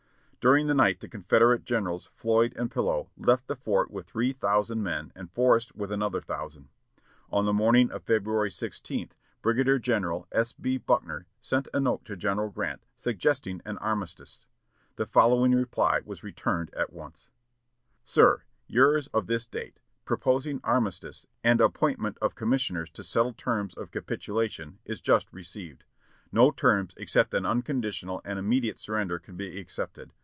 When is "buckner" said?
10.79-11.27